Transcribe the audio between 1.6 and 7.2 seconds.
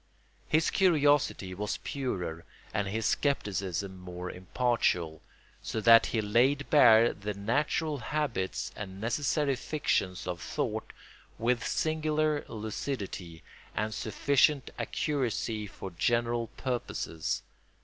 purer and his scepticism more impartial, so that he laid bare